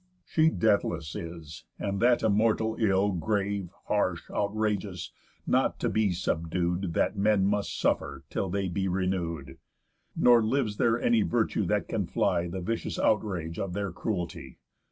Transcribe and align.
She 0.25 0.49
deathless 0.49 1.15
is, 1.15 1.63
and 1.77 1.99
that 2.01 2.23
immortal 2.23 2.75
ill 2.79 3.11
Grave, 3.11 3.69
harsh, 3.85 4.31
outrageous, 4.31 5.11
not 5.45 5.79
to 5.79 5.89
be 5.89 6.11
subdued, 6.11 6.95
That 6.95 7.15
men 7.19 7.45
must 7.45 7.79
suffer 7.79 8.23
till 8.31 8.49
they 8.49 8.67
be 8.67 8.87
renew'd. 8.87 9.59
Nor 10.15 10.41
lives 10.41 10.77
there 10.77 10.99
any 10.99 11.21
virtue 11.21 11.67
that 11.67 11.87
can 11.87 12.07
fly 12.07 12.47
The 12.47 12.61
vicious 12.61 12.97
outrage 12.97 13.59
of 13.59 13.73
their 13.73 13.91
cruelty. 13.91 14.57